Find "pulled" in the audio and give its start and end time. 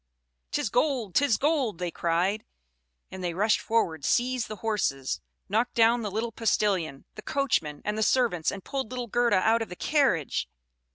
8.63-8.89